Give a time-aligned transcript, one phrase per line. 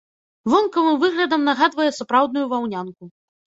[0.53, 3.03] Вонкавым выглядам нагадвае сапраўдную ваўнянку.